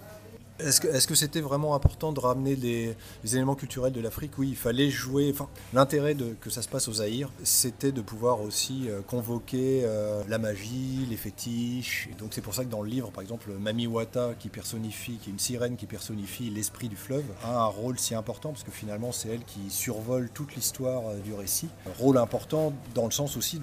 Est-ce 0.60 1.08
que 1.08 1.16
c'était 1.16 1.42
vraiment 1.42 1.74
important 1.74 2.14
de 2.14 2.20
ramener 2.20 2.56
les, 2.56 2.96
éléments 3.24 3.56
culturels 3.56 3.92
de 3.92 4.00
l'Afrique? 4.00 4.38
Oui, 4.38 4.50
il 4.50 4.56
fallait 4.56 4.92
jouer. 4.92 5.34
L'intérêt 5.74 6.16
que 6.40 6.50
ça 6.52 6.62
se 6.62 6.70
passe 6.70 6.88
au 6.88 6.94
Zaïre, 6.94 7.32
c'était 7.44 7.92
de 7.92 8.02
pouvoir 8.02 8.40
aussi 8.42 8.88
euh, 8.88 9.02
convoquer 9.02 9.82
euh, 9.84 10.22
la 10.30 10.38
magie, 10.38 11.08
les 11.10 11.18
fétiches. 11.18 12.10
Donc 12.20 12.30
c'est 12.34 12.42
pour 12.42 12.54
ça 12.54 12.64
que 12.64 12.70
dans 12.70 12.84
le 12.84 12.90
livre, 12.90 13.10
par 13.10 13.24
exemple, 13.24 13.50
Mami 13.60 13.88
Wata, 13.88 14.36
qui 14.38 14.50
personnifie, 14.50 15.18
qui 15.18 15.32
est 15.32 15.34
une 15.34 15.40
sirène 15.40 15.76
qui 15.76 15.88
personnifie 15.88 16.52
l'esprit 16.52 16.88
du 16.88 16.96
fleuve, 16.96 17.26
a 17.44 17.64
un 17.64 17.66
rôle 17.66 17.98
si 17.98 18.14
important 18.14 18.52
parce 18.52 18.64
que 18.64 18.72
finalement 18.72 19.12
c'est 19.12 19.30
elle 19.30 19.44
qui 19.44 19.70
survole 19.70 20.30
toute 20.30 20.56
l'histoire 20.56 21.08
euh, 21.08 21.20
du 21.20 21.34
récit. 21.34 21.70
Un 21.88 22.00
rôle 22.00 22.18
important 22.18 22.74
dans 22.94 23.06
le 23.06 23.12
sens 23.12 23.38
aussi 23.38 23.60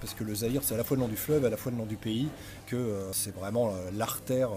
parce 0.00 0.12
que 0.12 0.24
le 0.24 0.34
Zaïre, 0.34 0.60
c'est 0.62 0.74
à 0.74 0.76
la 0.76 0.84
fois 0.84 0.96
le 0.96 1.02
nom 1.02 1.08
du 1.08 1.16
fleuve, 1.16 1.44
à 1.46 1.50
la 1.50 1.56
fois 1.56 1.72
le 1.72 1.78
nom 1.78 1.86
du 1.86 1.96
pays, 1.96 2.28
que 2.66 2.94
c'est 3.12 3.34
vraiment 3.34 3.72
l'artère, 3.94 4.50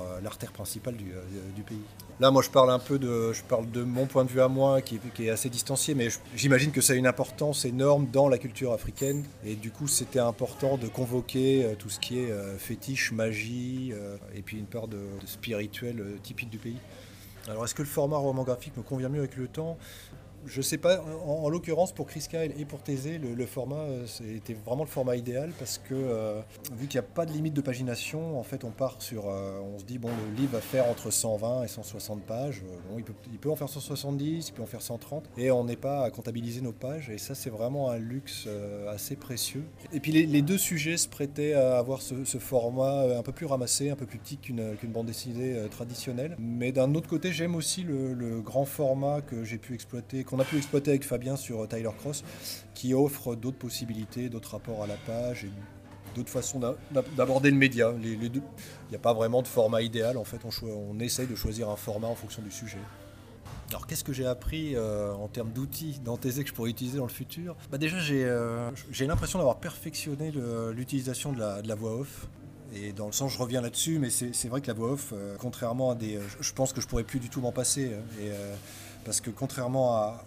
principale 0.53 0.95
du 0.95 1.63
pays. 1.63 1.78
Là, 2.19 2.31
moi, 2.31 2.41
je 2.41 2.49
parle 2.49 2.69
un 2.69 2.79
peu 2.79 2.99
de, 2.99 3.31
je 3.31 3.41
parle 3.43 3.71
de 3.71 3.81
mon 3.81 4.05
point 4.05 4.25
de 4.25 4.29
vue 4.29 4.41
à 4.41 4.49
moi, 4.49 4.81
qui 4.81 4.99
est, 5.19 5.29
assez 5.29 5.49
distancié, 5.49 5.95
mais 5.95 6.09
j'imagine 6.35 6.71
que 6.71 6.81
ça 6.81 6.91
a 6.91 6.95
une 6.97 7.07
importance 7.07 7.63
énorme 7.63 8.07
dans 8.11 8.27
la 8.27 8.37
culture 8.37 8.73
africaine. 8.73 9.23
Et 9.45 9.55
du 9.55 9.71
coup, 9.71 9.87
c'était 9.87 10.19
important 10.19 10.77
de 10.77 10.89
convoquer 10.89 11.63
euh, 11.63 11.75
tout 11.75 11.89
ce 11.89 11.97
qui 11.97 12.19
est 12.19 12.29
euh, 12.29 12.57
fétiche, 12.57 13.13
magie, 13.13 13.91
euh, 13.93 14.17
et 14.35 14.41
puis 14.41 14.57
une 14.57 14.65
part 14.65 14.89
de, 14.89 14.97
de 14.97 15.27
spirituel 15.27 16.03
typique 16.21 16.49
du 16.49 16.57
pays. 16.57 16.79
Alors, 17.47 17.63
est-ce 17.63 17.73
que 17.73 17.83
le 17.83 17.87
format 17.87 18.17
roman 18.17 18.43
graphique 18.43 18.75
me 18.75 18.83
convient 18.83 19.07
mieux 19.07 19.19
avec 19.19 19.37
le 19.37 19.47
temps? 19.47 19.77
Je 20.45 20.61
sais 20.61 20.77
pas, 20.77 21.01
en, 21.25 21.49
l'occurrence 21.49 21.91
pour 21.91 22.07
Chris 22.07 22.25
Kyle 22.29 22.53
et 22.57 22.65
pour 22.65 22.81
Thésée, 22.81 23.17
le, 23.17 23.45
format 23.45 23.75
euh, 23.75 24.05
c'était 24.05 24.53
vraiment 24.53 24.83
le 24.83 24.89
format 24.89 25.15
idéal 25.15 25.51
parce 25.57 25.77
que 25.77 25.93
euh, 25.93 26.41
vu 26.73 26.87
qu'il 26.87 26.99
n'y 26.99 27.05
a 27.05 27.09
pas 27.09 27.25
de 27.25 27.31
limite 27.31 27.53
de 27.53 27.61
pagination, 27.61 28.39
en 28.39 28.43
fait 28.43 28.63
on 28.63 28.71
part 28.71 29.01
sur, 29.01 29.27
euh, 29.27 29.59
on 29.61 29.79
se 29.79 29.85
dit 29.85 29.97
bon 29.97 30.09
le 30.09 30.35
livre 30.35 30.53
va 30.53 30.61
faire 30.61 30.87
entre 30.87 31.11
120 31.11 31.63
et 31.63 31.67
160 31.67 32.23
pages, 32.23 32.63
bon, 32.89 32.97
il, 32.97 33.03
peut, 33.03 33.13
il 33.31 33.37
peut 33.37 33.49
en 33.49 33.55
faire 33.55 33.69
170, 33.69 34.49
il 34.49 34.53
peut 34.53 34.63
en 34.63 34.67
faire 34.67 34.81
130 34.81 35.29
et 35.37 35.51
on 35.51 35.63
n'est 35.63 35.75
pas 35.75 36.03
à 36.03 36.11
comptabiliser 36.11 36.61
nos 36.61 36.73
pages 36.73 37.09
et 37.09 37.17
ça 37.17 37.35
c'est 37.35 37.49
vraiment 37.49 37.89
un 37.89 37.97
luxe 37.97 38.47
assez 38.87 39.15
précieux. 39.15 39.63
Et 39.93 39.99
puis 39.99 40.11
les, 40.11 40.41
deux 40.41 40.57
sujets 40.57 40.97
se 40.97 41.07
prêtaient 41.07 41.53
à 41.53 41.77
avoir 41.77 42.01
ce, 42.01 42.15
format 42.39 43.17
un 43.17 43.21
peu 43.23 43.33
plus 43.33 43.45
ramassé, 43.45 43.89
un 43.89 43.95
peu 43.95 44.05
plus 44.05 44.19
petit 44.19 44.37
qu'une 44.37 44.75
bande 44.83 45.07
dessinée 45.07 45.55
traditionnelle, 45.69 46.35
mais 46.39 46.71
d'un 46.71 46.93
autre 46.95 47.09
côté 47.09 47.31
j'aime 47.31 47.55
aussi 47.55 47.83
le, 47.83 48.13
le 48.13 48.41
grand 48.41 48.65
format 48.65 49.21
que 49.21 49.43
j'ai 49.43 49.57
pu 49.57 49.73
exploiter 49.73 50.23
qu'on 50.29 50.39
a 50.39 50.45
pu 50.45 50.57
exploiter 50.57 50.91
avec 50.91 51.03
Fabien 51.03 51.35
sur 51.35 51.63
euh, 51.63 51.67
Tyler 51.67 51.89
Cross, 51.97 52.23
qui 52.75 52.93
offre 52.93 53.35
d'autres 53.35 53.57
possibilités, 53.57 54.29
d'autres 54.29 54.51
rapports 54.51 54.83
à 54.83 54.87
la 54.87 54.95
page 54.95 55.45
et 55.45 55.51
d'autres 56.15 56.29
façons 56.29 56.59
d'aborder 57.15 57.49
le 57.49 57.57
média. 57.57 57.91
Il 58.01 58.29
n'y 58.89 58.95
a 58.95 58.99
pas 58.99 59.13
vraiment 59.13 59.41
de 59.41 59.47
format 59.47 59.81
idéal, 59.81 60.17
en 60.17 60.23
fait, 60.23 60.39
on, 60.63 60.99
essaye 60.99 61.27
de 61.27 61.35
choisir 61.35 61.69
un 61.69 61.75
format 61.75 62.07
en 62.07 62.15
fonction 62.15 62.41
du 62.41 62.51
sujet. 62.51 62.77
Alors 63.69 63.85
qu'est-ce 63.85 64.03
que 64.03 64.13
j'ai 64.13 64.25
appris 64.25 64.75
euh, 64.75 65.13
en 65.13 65.27
termes 65.27 65.51
d'outils 65.51 65.99
d'Anthésée 66.03 66.43
que 66.43 66.49
je 66.49 66.55
pourrais 66.55 66.71
utiliser 66.71 66.97
dans 66.97 67.05
le 67.05 67.11
futur? 67.11 67.55
Bah 67.71 67.77
Déjà 67.77 67.99
j'ai 67.99 68.25
euh, 68.25 68.71
l'impression 69.01 69.37
d'avoir 69.37 69.59
perfectionné 69.59 70.31
l'utilisation 70.73 71.31
de 71.33 71.39
la, 71.39 71.75
voix 71.75 71.93
off. 71.93 72.27
Et 72.75 72.93
dans 72.93 73.07
le 73.07 73.11
sens, 73.11 73.33
je 73.33 73.39
reviens 73.39 73.61
là-dessus, 73.61 73.97
mais 73.97 74.09
c'est 74.11 74.47
vrai 74.47 74.61
que 74.61 74.67
la 74.67 74.73
voix 74.73 74.91
off, 74.91 75.13
contrairement 75.39 75.91
à 75.91 75.95
des... 75.95 76.19
je 76.39 76.53
pense 76.53 76.73
que 76.73 76.81
je 76.81 76.87
pourrais 76.87 77.03
plus 77.03 77.19
du 77.19 77.29
tout 77.29 77.41
m'en 77.41 77.51
passer. 77.51 77.93
Hein, 77.93 78.33
parce 79.05 79.21
que 79.21 79.29
contrairement 79.29 79.93
à, 79.93 80.23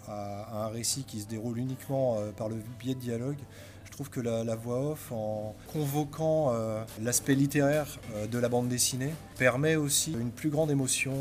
un 0.53 0.67
récit 0.67 1.03
qui 1.03 1.21
se 1.21 1.27
déroule 1.27 1.57
uniquement 1.57 2.17
euh, 2.19 2.31
par 2.31 2.49
le 2.49 2.57
biais 2.79 2.95
de 2.95 2.99
dialogue, 2.99 3.37
je 3.85 3.91
trouve 3.91 4.09
que 4.09 4.19
la, 4.19 4.55
voix 4.55 4.91
off, 4.91 5.11
en 5.11 5.55
convoquant 5.71 6.51
euh, 6.51 6.83
l'aspect 6.99 7.35
littéraire 7.35 7.99
euh, 8.15 8.25
de 8.25 8.39
la 8.39 8.49
bande 8.49 8.67
dessinée, 8.67 9.13
permet 9.37 9.75
aussi 9.75 10.13
une 10.13 10.31
plus 10.31 10.49
grande 10.49 10.71
émotion, 10.71 11.13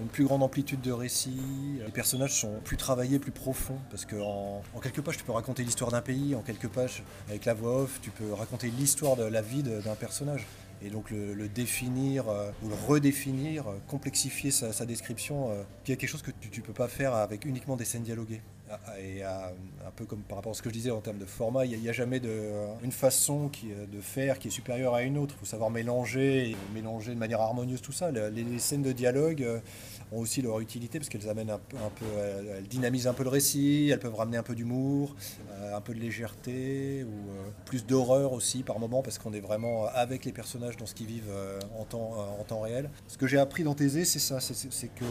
une 0.00 0.08
plus 0.08 0.24
grande 0.24 0.42
amplitude 0.42 0.80
de 0.80 0.90
récit. 0.90 1.38
Les 1.84 1.92
personnages 1.92 2.32
sont 2.40 2.60
plus 2.64 2.78
travaillés, 2.78 3.18
plus 3.18 3.32
profonds, 3.32 3.78
parce 3.90 4.06
qu'en 4.06 4.62
en, 4.74 4.80
quelques 4.80 5.02
pages, 5.02 5.18
tu 5.18 5.24
peux 5.24 5.32
raconter 5.32 5.64
l'histoire 5.64 5.90
d'un 5.90 6.00
pays, 6.00 6.34
en 6.34 6.40
quelques 6.40 6.68
pages, 6.68 7.02
avec 7.28 7.44
la 7.44 7.52
voix 7.52 7.82
off, 7.82 8.00
tu 8.00 8.10
peux 8.10 8.32
raconter 8.32 8.70
l'histoire 8.70 9.16
de 9.16 9.24
la 9.24 9.42
vie 9.42 9.62
d'un 9.62 9.94
personnage. 9.94 10.46
Et 10.82 10.90
donc 10.90 11.10
le, 11.10 11.48
définir 11.48 12.26
ou 12.62 12.68
le 12.68 12.74
redéfinir, 12.74 13.64
complexifier 13.86 14.50
sa, 14.50 14.86
description, 14.86 15.50
qui 15.84 15.92
est 15.92 15.96
quelque 15.96 16.10
chose 16.10 16.22
que 16.22 16.30
tu 16.50 16.60
ne 16.60 16.66
peux 16.66 16.72
pas 16.72 16.88
faire 16.88 17.14
avec 17.14 17.44
uniquement 17.44 17.76
des 17.76 17.84
scènes 17.84 18.02
dialoguées. 18.02 18.40
Ah, 18.70 19.00
et 19.00 19.22
un 19.22 19.90
peu 19.96 20.04
comme 20.04 20.20
par 20.20 20.36
rapport 20.36 20.52
à 20.52 20.54
ce 20.54 20.62
que 20.62 20.68
je 20.68 20.74
disais 20.74 20.90
en 20.90 21.00
termes 21.00 21.18
de 21.18 21.24
format, 21.24 21.64
il 21.64 21.80
n'y 21.80 21.88
a, 21.88 21.92
jamais 21.92 22.20
de, 22.20 22.50
une 22.82 22.92
façon 22.92 23.50
de 23.64 24.00
faire 24.00 24.38
qui 24.38 24.48
est 24.48 24.50
supérieure 24.50 24.94
à 24.94 25.02
une 25.02 25.18
autre. 25.18 25.34
Il 25.36 25.40
faut 25.40 25.46
savoir 25.46 25.70
mélanger, 25.70 26.56
mélanger 26.74 27.14
de 27.14 27.18
manière 27.18 27.40
harmonieuse 27.40 27.80
tout 27.80 27.92
ça. 27.92 28.10
Les, 28.10 28.58
scènes 28.58 28.82
de 28.82 28.92
dialogue 28.92 29.42
euh, 29.42 29.60
ont 30.12 30.18
aussi 30.18 30.42
leur 30.42 30.60
utilité 30.60 30.98
parce 30.98 31.08
qu'elles 31.08 31.28
amènent 31.28 31.50
un 31.50 31.60
peu, 31.94 32.06
elles 32.56 32.66
dynamisent 32.66 33.06
un 33.06 33.12
peu 33.12 33.22
le 33.22 33.28
récit, 33.28 33.88
elles 33.92 34.00
peuvent 34.00 34.14
ramener 34.14 34.36
un 34.36 34.42
peu 34.42 34.54
d'humour, 34.54 35.14
euh, 35.52 35.76
un 35.76 35.80
peu 35.80 35.94
de 35.94 36.00
légèreté 36.00 37.04
ou 37.04 37.30
euh, 37.30 37.50
plus 37.66 37.86
d'horreur 37.86 38.32
aussi 38.32 38.62
par 38.62 38.78
moment 38.78 39.02
parce 39.02 39.18
qu'on 39.18 39.32
est 39.32 39.40
vraiment 39.40 39.86
avec 39.86 40.24
les 40.24 40.32
personnages 40.32 40.76
dans 40.76 40.86
ce 40.86 40.94
qu'ils 40.94 41.06
vivent 41.06 41.32
en 41.78 41.84
temps, 41.84 42.60
réel. 42.60 42.90
Ce 43.06 43.16
que 43.16 43.26
j'ai 43.26 43.38
appris 43.38 43.62
dans 43.62 43.74
Thésée, 43.74 44.04
c'est 44.04 44.18
ça, 44.18 44.40
c'est 44.40 44.88
que 44.88 45.04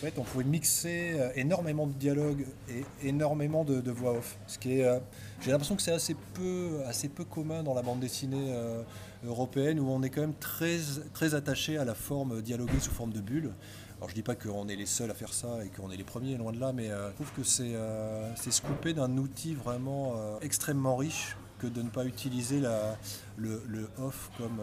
fait, 0.00 0.14
on 0.18 0.22
pouvait 0.22 0.44
mixer 0.44 1.16
énormément 1.36 1.86
de 1.86 1.92
dialogues 1.92 2.46
énormément 3.02 3.64
de, 3.64 3.90
voix 3.90 4.12
off. 4.12 4.38
Ce 4.46 4.58
qui 4.58 4.78
est, 4.78 4.84
euh, 4.84 4.98
j'ai 5.40 5.50
l'impression 5.50 5.76
que 5.76 5.82
c'est 5.82 5.92
assez 5.92 6.16
peu, 6.34 6.82
assez 6.86 7.08
peu 7.08 7.24
commun 7.24 7.62
dans 7.62 7.74
la 7.74 7.82
bande 7.82 8.00
dessinée 8.00 8.52
euh, 8.52 8.82
européenne 9.26 9.78
où 9.80 9.88
on 9.88 10.02
est 10.02 10.10
quand 10.10 10.20
même 10.20 10.34
très, 10.34 10.78
très 11.12 11.34
attaché 11.34 11.78
à 11.78 11.84
la 11.84 11.94
forme 11.94 12.42
dialoguée 12.42 12.80
sous 12.80 12.90
forme 12.90 13.12
de 13.12 13.20
bulle. 13.20 13.52
Alors 13.98 14.08
je 14.08 14.14
dis 14.14 14.22
pas 14.22 14.34
qu'on 14.34 14.68
est 14.68 14.76
les 14.76 14.86
seuls 14.86 15.10
à 15.10 15.14
faire 15.14 15.32
ça 15.32 15.64
et 15.64 15.68
qu'on 15.68 15.90
est 15.90 15.96
les 15.96 16.04
premiers, 16.04 16.36
loin 16.36 16.52
de 16.52 16.60
là, 16.60 16.72
mais 16.72 16.90
euh, 16.90 17.10
je 17.10 17.14
trouve 17.14 17.32
que 17.32 17.42
c'est 17.44 17.74
c'est 18.36 18.94
d'un 18.94 19.16
outil 19.16 19.54
vraiment 19.54 20.14
extrêmement 20.42 20.96
riche 20.96 21.36
que 21.58 21.66
de 21.66 21.80
ne 21.80 21.88
pas 21.88 22.04
utiliser 22.04 22.60
le 23.36 23.88
off 23.98 24.30
comme 24.36 24.60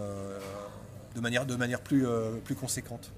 de 1.15 1.21
manière, 1.21 1.45
de 1.45 1.55
manière 1.55 1.81
plus, 1.81 2.05
plus 2.43 2.55
conséquente. 2.55 3.11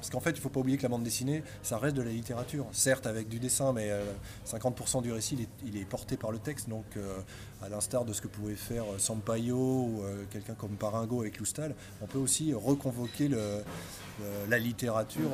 Parce 0.00 0.08
qu'en 0.08 0.20
fait, 0.20 0.30
il 0.30 0.36
ne 0.36 0.40
faut 0.40 0.48
pas 0.48 0.60
oublier 0.60 0.78
que 0.78 0.82
la 0.82 0.88
bande 0.88 1.02
dessinée, 1.02 1.42
ça 1.62 1.76
reste 1.76 1.94
de 1.94 2.00
la 2.00 2.10
littérature. 2.10 2.66
Certes, 2.72 3.06
avec 3.06 3.28
du 3.28 3.38
dessin, 3.38 3.74
mais 3.74 3.90
50% 4.46 4.98
euh, 4.98 5.00
du 5.02 5.12
récit, 5.12 5.46
il 5.66 5.76
est, 5.76 5.84
porté 5.84 6.16
par 6.16 6.32
le 6.32 6.38
texte. 6.38 6.70
Donc, 6.70 6.86
euh, 6.96 7.18
à 7.60 7.68
l'instar 7.68 8.06
de 8.06 8.14
ce 8.14 8.22
que 8.22 8.28
pouvait 8.28 8.54
faire 8.54 8.84
euh, 8.84 8.98
Sampaio 8.98 9.58
ou 9.58 10.02
quelqu'un 10.30 10.54
comme 10.54 10.76
Paringo 10.76 11.20
avec 11.20 11.38
Loustal, 11.38 11.74
on 12.00 12.06
peut 12.06 12.18
aussi 12.18 12.54
reconvoquer 12.54 13.28
la 14.48 14.58
littérature 14.58 15.30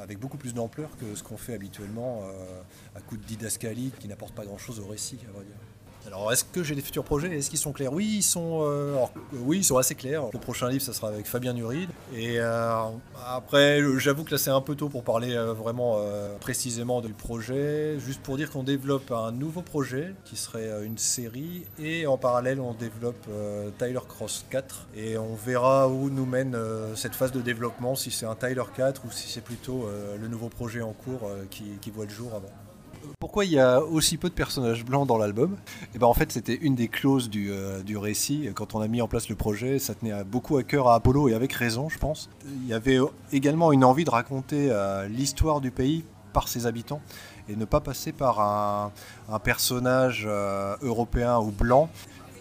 avec 0.00 0.18
beaucoup 0.20 0.36
plus 0.36 0.54
d'ampleur 0.54 0.90
que 0.98 1.14
ce 1.14 1.22
qu'on 1.22 1.36
fait 1.36 1.54
habituellement 1.54 2.22
à 2.94 3.00
coup 3.00 3.16
de 3.16 3.24
didascalie 3.24 3.92
qui 3.98 4.08
n'apporte 4.08 4.34
pas 4.34 4.44
grand-chose 4.44 4.78
au 4.80 4.86
récit, 4.86 5.18
à 5.28 5.32
vrai 5.32 5.44
dire. 5.44 5.56
Alors, 6.08 6.32
est-ce 6.32 6.42
que 6.42 6.62
j'ai 6.62 6.74
des 6.74 6.80
futurs 6.80 7.04
projets? 7.04 7.36
Est-ce 7.36 7.50
qu'ils 7.50 7.58
sont 7.58 7.72
clairs? 7.72 7.92
Oui, 7.92 8.06
ils 8.16 8.22
sont, 8.22 8.60
euh, 8.62 8.96
oui, 9.34 9.58
ils 9.58 9.64
sont 9.64 9.76
assez 9.76 9.94
clairs. 9.94 10.22
Le 10.32 10.38
prochain 10.38 10.70
livre, 10.70 10.82
ça 10.82 10.94
sera 10.94 11.08
avec 11.08 11.26
Fabien 11.26 11.52
Nuride. 11.52 11.90
Et 12.14 12.40
euh, 12.40 12.72
après, 13.26 13.82
j'avoue 13.98 14.24
que 14.24 14.30
là, 14.30 14.38
c'est 14.38 14.48
un 14.48 14.62
peu 14.62 14.74
tôt 14.74 14.88
pour 14.88 15.04
parler 15.04 15.34
euh, 15.34 15.52
vraiment 15.52 16.00
précisément 16.40 17.02
du 17.02 17.12
projet. 17.12 17.98
Juste 17.98 18.22
pour 18.22 18.38
dire 18.38 18.50
qu'on 18.50 18.62
développe 18.62 19.10
un 19.10 19.32
nouveau 19.32 19.60
projet 19.60 20.14
qui 20.24 20.36
serait 20.36 20.82
une 20.82 20.96
série. 20.96 21.66
Et 21.78 22.06
en 22.06 22.16
parallèle, 22.16 22.58
on 22.58 22.72
développe 22.72 23.28
Tyler 23.78 24.00
Cross 24.08 24.46
4. 24.48 24.86
Et 24.96 25.18
on 25.18 25.34
verra 25.34 25.88
où 25.88 26.08
nous 26.08 26.26
mène 26.26 26.56
cette 26.94 27.14
phase 27.14 27.32
de 27.32 27.42
développement, 27.42 27.96
si 27.96 28.10
c'est 28.10 28.26
un 28.26 28.34
Tyler 28.34 28.64
4 28.74 29.04
ou 29.04 29.10
si 29.10 29.28
c'est 29.28 29.44
plutôt 29.44 29.86
le 30.18 30.28
nouveau 30.28 30.48
projet 30.48 30.80
en 30.80 30.94
cours 30.94 31.30
qui 31.50 31.90
voit 31.90 32.06
le 32.06 32.10
jour 32.10 32.32
avant. 32.34 32.67
Pourquoi 33.20 33.44
il 33.44 33.52
y 33.52 33.58
a 33.58 33.82
aussi 33.82 34.16
peu 34.16 34.28
de 34.28 34.34
personnages 34.34 34.84
blancs 34.84 35.06
dans 35.06 35.18
l'album? 35.18 35.56
Et 35.82 35.86
eh 35.94 35.98
ben 35.98 36.06
en 36.06 36.14
fait, 36.14 36.32
c'était 36.32 36.54
une 36.54 36.74
des 36.74 36.88
clauses 36.88 37.28
du, 37.28 37.50
euh, 37.50 37.82
du, 37.82 37.96
récit. 37.96 38.48
Quand 38.54 38.74
on 38.74 38.80
a 38.80 38.88
mis 38.88 39.02
en 39.02 39.08
place 39.08 39.28
le 39.28 39.34
projet, 39.34 39.78
ça 39.78 39.94
tenait 39.94 40.24
beaucoup 40.24 40.56
à 40.56 40.62
cœur 40.62 40.88
à 40.88 40.94
Apollo 40.94 41.28
et 41.28 41.34
avec 41.34 41.52
raison, 41.52 41.88
je 41.88 41.98
pense. 41.98 42.30
Il 42.46 42.68
y 42.68 42.74
avait 42.74 42.98
également 43.32 43.72
une 43.72 43.84
envie 43.84 44.04
de 44.04 44.10
raconter 44.10 44.68
euh, 44.70 45.08
l'histoire 45.08 45.60
du 45.60 45.70
pays 45.70 46.04
par 46.32 46.48
ses 46.48 46.66
habitants 46.66 47.00
et 47.48 47.56
ne 47.56 47.64
pas 47.64 47.80
passer 47.80 48.12
par 48.12 48.40
un, 48.40 48.92
personnage 49.40 50.24
euh, 50.26 50.76
européen 50.82 51.38
ou 51.38 51.50
blanc 51.50 51.88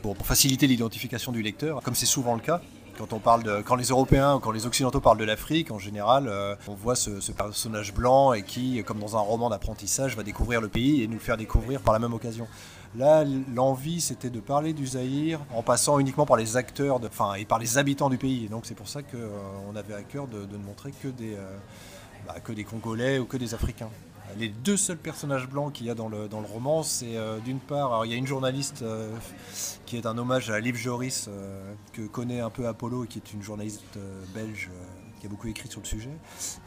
pour 0.01 0.17
faciliter 0.17 0.67
l'identification 0.67 1.31
du 1.31 1.41
lecteur, 1.41 1.81
comme 1.81 1.95
c'est 1.95 2.05
souvent 2.05 2.35
le 2.35 2.41
cas. 2.41 2.61
Quand 2.97 3.13
on 3.13 3.19
parle 3.19 3.43
de, 3.43 3.61
quand 3.61 3.75
les 3.75 3.89
Européens 3.89 4.35
ou 4.35 4.39
quand 4.39 4.49
les 4.49 4.65
Occidentaux 4.65 4.99
parlent 4.99 5.19
de 5.19 5.23
l'Afrique, 5.23 5.69
en 5.69 5.77
général, 5.77 6.27
euh, 6.27 6.55
on 6.67 6.73
voit 6.73 6.95
ce, 6.95 7.31
personnage 7.31 7.93
blanc 7.93 8.33
et 8.33 8.41
qui, 8.41 8.83
comme 8.83 8.99
dans 8.99 9.15
un 9.15 9.19
roman 9.19 9.49
d'apprentissage, 9.49 10.15
va 10.15 10.23
découvrir 10.23 10.61
le 10.61 10.67
pays 10.67 11.03
et 11.03 11.07
nous 11.07 11.13
le 11.13 11.19
faire 11.19 11.37
découvrir 11.37 11.81
par 11.81 11.93
la 11.93 11.99
même 11.99 12.13
occasion. 12.13 12.47
Là, 12.95 13.23
l'envie, 13.53 14.01
c'était 14.01 14.31
de 14.31 14.39
parler 14.39 14.73
du 14.73 14.87
Zaïre 14.87 15.39
en 15.53 15.61
passant 15.61 15.99
uniquement 15.99 16.25
par 16.25 16.37
les 16.37 16.57
acteurs, 16.57 16.99
et 17.37 17.45
par 17.45 17.59
les 17.59 17.77
habitants 17.77 18.09
du 18.09 18.17
pays. 18.17 18.45
Et 18.45 18.47
donc 18.47 18.65
c'est 18.65 18.75
pour 18.75 18.87
ça 18.87 19.03
qu'on 19.03 19.17
euh, 19.17 19.79
avait 19.79 19.93
à 19.93 20.01
cœur 20.01 20.27
de, 20.27 20.39
ne 20.51 20.57
montrer 20.57 20.91
euh, 21.05 21.57
bah, 22.25 22.35
que 22.43 22.51
des 22.51 22.63
Congolais 22.63 23.19
ou 23.19 23.25
que 23.25 23.37
des 23.37 23.53
Africains 23.53 23.89
les 24.35 24.49
deux 24.49 24.77
seuls 24.77 24.97
personnages 24.97 25.47
blancs 25.47 25.73
qu'il 25.73 25.87
y 25.87 25.89
a 25.89 25.95
dans 25.95 26.09
le, 26.09 26.27
dans 26.27 26.41
le 26.41 26.47
roman, 26.47 26.83
c'est 26.83 27.17
euh, 27.17 27.39
d'une 27.39 27.59
part, 27.59 28.05
il 28.05 28.11
y 28.11 28.13
a 28.13 28.17
une 28.17 28.27
journaliste 28.27 28.81
euh, 28.81 29.15
qui 29.85 29.97
est 29.97 30.05
un 30.05 30.17
hommage 30.17 30.49
à 30.49 30.59
Liv 30.59 30.75
Joris, 30.75 31.27
euh, 31.29 31.73
que 31.93 32.01
connaît 32.01 32.39
un 32.39 32.49
peu 32.49 32.67
Apollo, 32.67 33.05
qui 33.05 33.19
est 33.19 33.33
une 33.33 33.41
journaliste 33.41 33.97
belge 34.33 34.69
qui 35.19 35.25
a 35.25 35.29
beaucoup 35.29 35.47
écrit 35.47 35.67
sur 35.67 35.81
le 35.81 35.87
sujet. 35.87 36.15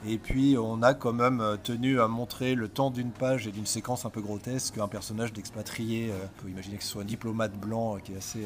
Et 0.07 0.19
puis 0.19 0.57
on 0.59 0.83
a 0.83 0.95
quand 0.95 1.13
même 1.13 1.59
tenu 1.63 2.01
à 2.01 2.09
montrer 2.09 2.55
le 2.55 2.69
temps 2.69 2.91
d'une 2.91 3.13
page 3.13 3.47
et 3.47 3.53
d'une 3.53 3.67
séquence 3.67 4.05
un 4.05 4.11
peu 4.11 4.21
grotesque, 4.21 4.79
un 4.79 4.89
personnage 4.89 5.33
d'expatrié, 5.33 6.11
on 6.13 6.43
peut 6.43 6.49
imaginer 6.49 6.77
que 6.77 6.83
ce 6.83 6.91
soit 6.91 7.03
un 7.03 7.07
diplomate 7.07 7.53
blanc 7.53 7.99
qui 8.03 8.13
est 8.13 8.17
assez, 8.17 8.45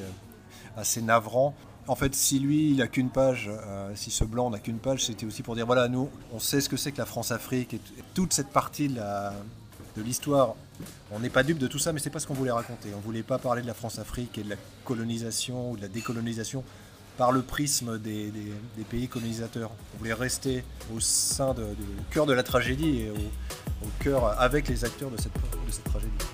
assez 0.76 1.00
navrant. 1.00 1.54
En 1.86 1.96
fait, 1.96 2.14
si 2.14 2.38
lui, 2.38 2.70
il 2.70 2.76
n'a 2.78 2.88
qu'une 2.88 3.10
page, 3.10 3.50
euh, 3.50 3.92
si 3.94 4.10
ce 4.10 4.24
blanc 4.24 4.48
n'a 4.48 4.58
qu'une 4.58 4.78
page, 4.78 5.04
c'était 5.04 5.26
aussi 5.26 5.42
pour 5.42 5.54
dire 5.54 5.66
voilà, 5.66 5.88
nous, 5.88 6.08
on 6.32 6.38
sait 6.38 6.62
ce 6.62 6.68
que 6.68 6.78
c'est 6.78 6.92
que 6.92 6.98
la 6.98 7.04
France-Afrique 7.04 7.74
et, 7.74 7.80
toute 8.14 8.32
cette 8.32 8.48
partie 8.48 8.88
de, 8.88 10.02
l'histoire. 10.02 10.54
On 11.12 11.20
n'est 11.20 11.30
pas 11.30 11.42
dupe 11.42 11.58
de 11.58 11.66
tout 11.66 11.78
ça, 11.78 11.92
mais 11.92 12.00
c'est 12.00 12.10
pas 12.10 12.18
ce 12.18 12.26
qu'on 12.26 12.34
voulait 12.34 12.50
raconter. 12.50 12.88
On 12.96 13.00
voulait 13.00 13.22
pas 13.22 13.38
parler 13.38 13.62
de 13.62 13.66
la 13.66 13.74
France-Afrique 13.74 14.38
et 14.38 14.42
de 14.42 14.50
la 14.50 14.56
colonisation 14.84 15.72
ou 15.72 15.76
de 15.76 15.82
la 15.82 15.88
décolonisation 15.88 16.64
par 17.16 17.30
le 17.30 17.42
prisme 17.42 17.98
des, 17.98 18.32
pays 18.90 19.06
colonisateurs. 19.06 19.70
On 19.94 19.98
voulait 19.98 20.14
rester 20.14 20.64
au 20.94 21.00
sein 21.00 21.54
du 21.54 21.64
cœur 22.10 22.26
de 22.26 22.32
la 22.32 22.42
tragédie 22.42 23.02
et 23.02 23.10
au, 23.10 23.88
cœur 24.02 24.40
avec 24.40 24.68
les 24.68 24.84
acteurs 24.84 25.10
de 25.10 25.16
cette 25.18 25.84
tragédie. 25.84 26.33